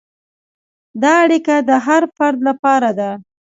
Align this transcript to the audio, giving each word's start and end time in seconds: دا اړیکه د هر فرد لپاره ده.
دا 1.01 1.13
اړیکه 1.25 1.55
د 1.69 1.71
هر 1.85 2.03
فرد 2.15 2.39
لپاره 2.49 2.89
ده. 2.99 3.09